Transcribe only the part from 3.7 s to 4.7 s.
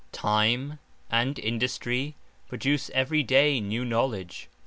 knowledge.